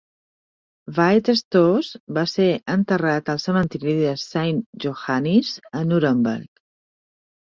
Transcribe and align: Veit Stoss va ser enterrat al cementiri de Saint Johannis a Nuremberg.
Veit 0.99 1.27
Stoss 1.41 1.89
va 2.17 2.23
ser 2.31 2.47
enterrat 2.77 3.29
al 3.33 3.43
cementiri 3.45 3.93
de 3.99 4.13
Saint 4.23 4.61
Johannis 4.85 5.51
a 5.81 5.83
Nuremberg. 5.91 6.49